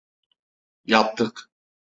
Yaptık… 0.85 1.49